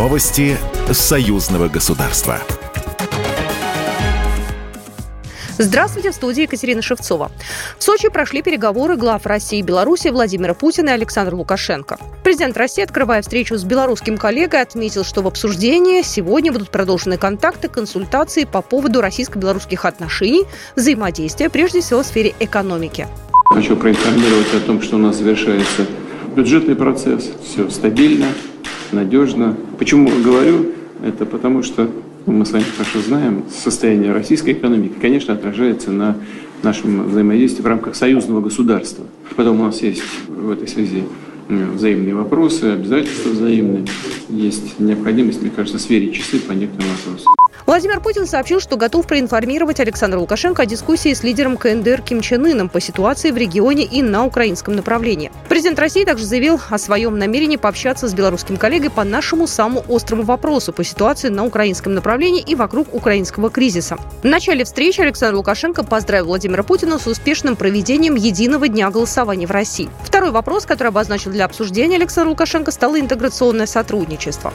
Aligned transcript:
Новости 0.00 0.56
союзного 0.90 1.68
государства. 1.68 2.38
Здравствуйте, 5.58 6.10
в 6.10 6.14
студии 6.14 6.44
Екатерина 6.44 6.80
Шевцова. 6.80 7.30
В 7.78 7.82
Сочи 7.82 8.08
прошли 8.08 8.40
переговоры 8.40 8.96
глав 8.96 9.26
России 9.26 9.58
и 9.58 9.62
Беларуси 9.62 10.08
Владимира 10.08 10.54
Путина 10.54 10.88
и 10.88 10.92
Александра 10.92 11.36
Лукашенко. 11.36 11.98
Президент 12.24 12.56
России, 12.56 12.82
открывая 12.82 13.20
встречу 13.20 13.58
с 13.58 13.64
белорусским 13.64 14.16
коллегой, 14.16 14.62
отметил, 14.62 15.04
что 15.04 15.20
в 15.20 15.26
обсуждении 15.26 16.00
сегодня 16.00 16.50
будут 16.50 16.70
продолжены 16.70 17.18
контакты, 17.18 17.68
консультации 17.68 18.44
по 18.44 18.62
поводу 18.62 19.02
российско-белорусских 19.02 19.84
отношений, 19.84 20.44
взаимодействия, 20.76 21.50
прежде 21.50 21.82
всего 21.82 22.02
в 22.02 22.06
сфере 22.06 22.34
экономики. 22.40 23.06
Хочу 23.50 23.76
проинформировать 23.76 24.54
о 24.54 24.60
том, 24.60 24.80
что 24.80 24.96
у 24.96 24.98
нас 24.98 25.16
завершается 25.16 25.86
бюджетный 26.34 26.74
процесс. 26.74 27.28
Все 27.44 27.68
стабильно, 27.68 28.28
надежно. 28.92 29.56
Почему 29.78 30.10
говорю? 30.22 30.72
Это 31.02 31.24
потому 31.26 31.62
что 31.62 31.90
мы 32.26 32.44
с 32.44 32.52
вами 32.52 32.64
хорошо 32.76 33.00
знаем, 33.00 33.44
состояние 33.50 34.12
российской 34.12 34.52
экономики, 34.52 34.94
конечно, 35.00 35.34
отражается 35.34 35.90
на 35.90 36.16
нашем 36.62 37.08
взаимодействии 37.08 37.62
в 37.62 37.66
рамках 37.66 37.94
союзного 37.94 38.40
государства. 38.40 39.06
Потом 39.36 39.60
у 39.60 39.64
нас 39.64 39.80
есть 39.82 40.02
в 40.28 40.50
этой 40.50 40.68
связи 40.68 41.04
взаимные 41.48 42.14
вопросы, 42.14 42.64
обязательства 42.64 43.30
взаимные. 43.30 43.84
Есть 44.28 44.78
необходимость, 44.78 45.42
мне 45.42 45.50
кажется, 45.50 45.78
сверить 45.78 46.14
часы 46.14 46.38
по 46.38 46.52
некоторым 46.52 46.90
вопросам. 46.90 47.39
Владимир 47.70 48.00
Путин 48.00 48.26
сообщил, 48.26 48.58
что 48.58 48.76
готов 48.76 49.06
проинформировать 49.06 49.78
Александра 49.78 50.18
Лукашенко 50.18 50.62
о 50.62 50.66
дискуссии 50.66 51.14
с 51.14 51.22
лидером 51.22 51.56
КНДР 51.56 52.02
Ким 52.02 52.20
Чен 52.20 52.44
Ыном 52.44 52.68
по 52.68 52.80
ситуации 52.80 53.30
в 53.30 53.36
регионе 53.36 53.84
и 53.84 54.02
на 54.02 54.24
украинском 54.24 54.74
направлении. 54.74 55.30
Президент 55.48 55.78
России 55.78 56.04
также 56.04 56.24
заявил 56.24 56.60
о 56.68 56.78
своем 56.78 57.16
намерении 57.16 57.54
пообщаться 57.54 58.08
с 58.08 58.12
белорусским 58.12 58.56
коллегой 58.56 58.90
по 58.90 59.04
нашему 59.04 59.46
самому 59.46 59.84
острому 59.88 60.24
вопросу 60.24 60.72
по 60.72 60.82
ситуации 60.82 61.28
на 61.28 61.46
украинском 61.46 61.94
направлении 61.94 62.42
и 62.42 62.56
вокруг 62.56 62.92
украинского 62.92 63.50
кризиса. 63.50 63.98
В 64.24 64.26
начале 64.26 64.64
встречи 64.64 65.00
Александр 65.00 65.36
Лукашенко 65.36 65.84
поздравил 65.84 66.26
Владимира 66.26 66.64
Путина 66.64 66.98
с 66.98 67.06
успешным 67.06 67.54
проведением 67.54 68.16
единого 68.16 68.66
дня 68.66 68.90
голосования 68.90 69.46
в 69.46 69.52
России. 69.52 69.88
Второй 70.02 70.32
вопрос, 70.32 70.66
который 70.66 70.88
обозначил 70.88 71.30
для 71.30 71.44
обсуждения 71.44 71.98
Александр 71.98 72.30
Лукашенко, 72.30 72.72
стало 72.72 72.98
интеграционное 72.98 73.66
сотрудничество. 73.66 74.52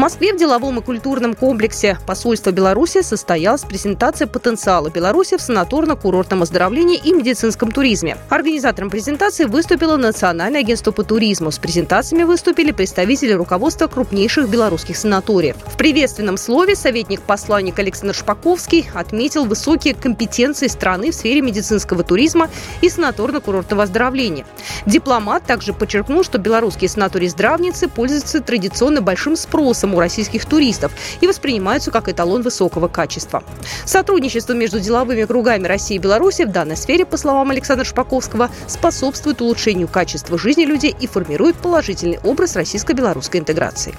Москве 0.00 0.32
в 0.32 0.38
деловом 0.38 0.78
и 0.78 0.82
культурном 0.82 1.34
комплексе 1.34 1.98
посольства 2.06 2.52
Беларуси 2.52 3.02
состоялась 3.02 3.64
презентация 3.64 4.26
потенциала 4.26 4.88
Беларуси 4.88 5.36
в 5.36 5.40
санаторно-курортном 5.40 6.42
оздоровлении 6.42 6.96
и 6.96 7.12
медицинском 7.12 7.70
туризме. 7.70 8.16
Организатором 8.30 8.88
презентации 8.88 9.44
выступило 9.44 9.98
Национальное 9.98 10.60
агентство 10.60 10.90
по 10.90 11.04
туризму. 11.04 11.50
С 11.50 11.58
презентациями 11.58 12.22
выступили 12.22 12.70
представители 12.72 13.32
руководства 13.32 13.88
крупнейших 13.88 14.48
белорусских 14.48 14.96
санаториев. 14.96 15.56
В 15.66 15.76
приветственном 15.76 16.38
слове 16.38 16.76
советник-посланник 16.76 17.78
Александр 17.78 18.14
Шпаковский 18.14 18.88
отметил 18.94 19.44
высокие 19.44 19.94
компетенции 19.94 20.68
страны 20.68 21.10
в 21.10 21.14
сфере 21.14 21.42
медицинского 21.42 22.04
туризма 22.04 22.48
и 22.80 22.86
санаторно-курортного 22.86 23.82
оздоровления. 23.82 24.46
Дипломат 24.86 25.44
также 25.44 25.74
подчеркнул, 25.74 26.24
что 26.24 26.38
белорусские 26.38 26.88
санатории-здравницы 26.88 27.86
пользуются 27.88 28.40
традиционно 28.40 29.02
большим 29.02 29.36
спросом 29.36 29.89
у 29.94 30.00
российских 30.00 30.46
туристов 30.46 30.92
и 31.20 31.26
воспринимаются 31.26 31.90
как 31.90 32.08
эталон 32.08 32.42
высокого 32.42 32.88
качества. 32.88 33.42
Сотрудничество 33.84 34.52
между 34.52 34.80
деловыми 34.80 35.24
кругами 35.24 35.66
России 35.66 35.96
и 35.96 35.98
Беларуси 35.98 36.42
в 36.42 36.52
данной 36.52 36.76
сфере, 36.76 37.04
по 37.04 37.16
словам 37.16 37.50
Александра 37.50 37.84
Шпаковского, 37.84 38.50
способствует 38.66 39.40
улучшению 39.40 39.88
качества 39.88 40.38
жизни 40.38 40.64
людей 40.64 40.94
и 40.98 41.06
формирует 41.06 41.56
положительный 41.56 42.18
образ 42.24 42.56
российско-белорусской 42.56 43.40
интеграции. 43.40 43.94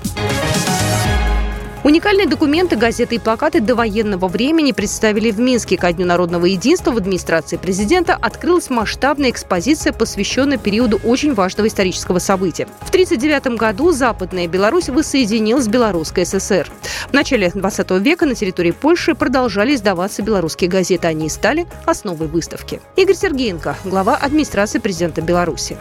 Уникальные 1.84 2.28
документы, 2.28 2.76
газеты 2.76 3.16
и 3.16 3.20
плакаты 3.20 3.60
до 3.60 3.74
военного 3.74 4.28
времени 4.28 4.72
представили 4.72 5.32
в 5.32 5.40
Минске. 5.40 5.78
Ко 5.78 5.92
Дню 5.92 6.06
народного 6.06 6.46
единства 6.46 6.92
в 6.92 6.98
администрации 6.98 7.58
президента 7.58 8.16
открылась 8.22 8.70
масштабная 8.70 9.32
экспозиция, 9.32 9.92
посвященная 9.92 10.60
периоду 10.60 11.02
очень 11.04 11.34
важного 11.34 11.68
исторического 11.68 12.20
события. 12.20 12.68
В 12.82 12.90
1939 12.90 13.58
году 13.58 13.92
Западная 13.92 14.48
Беларусь 14.48 14.90
воссоединилась 14.90 15.66
с 15.66 15.68
Белорусской 15.68 16.24
ССР. 16.24 16.70
В 17.10 17.14
начале 17.14 17.50
20 17.50 17.92
века 18.00 18.28
на 18.28 18.36
территории 18.36 18.72
Польши 18.72 19.16
продолжали 19.16 19.74
издаваться 19.74 20.22
белорусские 20.22 20.70
газеты. 20.70 21.08
Они 21.08 21.30
стали 21.30 21.66
основой 21.88 22.28
выставки. 22.28 22.80
Игорь 22.96 23.16
Сергеенко, 23.16 23.76
глава 23.86 24.18
администрации 24.18 24.78
президента 24.78 25.22
Беларуси. 25.22 25.78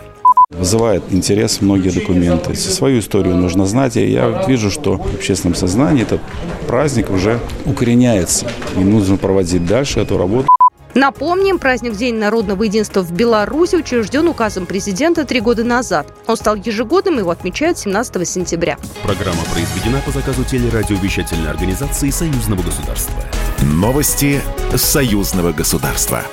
Вызывает 0.50 1.04
интерес 1.10 1.60
многие 1.60 1.90
документы. 1.90 2.56
Свою 2.56 2.98
историю 2.98 3.36
нужно 3.36 3.66
знать. 3.66 3.96
И 3.96 4.04
я 4.04 4.44
вижу, 4.48 4.70
что 4.70 4.96
в 4.96 5.14
общественном 5.14 5.54
сознании 5.54 6.02
этот 6.02 6.20
праздник 6.66 7.10
уже 7.10 7.38
укореняется. 7.66 8.46
И 8.76 8.80
нужно 8.80 9.16
проводить 9.16 9.64
дальше 9.64 10.00
эту 10.00 10.18
работу. 10.18 10.48
Напомним, 10.94 11.60
праздник 11.60 11.94
День 11.94 12.16
народного 12.16 12.64
единства 12.64 13.02
в 13.02 13.12
Беларуси 13.12 13.76
учрежден 13.76 14.26
указом 14.26 14.66
президента 14.66 15.24
три 15.24 15.40
года 15.40 15.62
назад. 15.62 16.12
Он 16.26 16.36
стал 16.36 16.56
ежегодным, 16.56 17.18
его 17.18 17.30
отмечают 17.30 17.78
17 17.78 18.28
сентября. 18.28 18.76
Программа 19.04 19.42
произведена 19.52 20.00
по 20.04 20.10
заказу 20.10 20.42
телерадиовещательной 20.42 21.48
организации 21.48 22.10
Союзного 22.10 22.62
государства. 22.62 23.14
Новости 23.62 24.40
Союзного 24.74 25.52
государства. 25.52 26.24